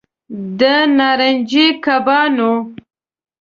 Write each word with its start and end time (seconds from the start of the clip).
د 0.59 0.61
نارنجي 0.97 1.67
کبانو 1.83 2.51